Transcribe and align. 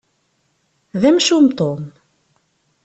D 1.01 1.01
amcum, 1.09 1.45
Tom. 1.57 1.81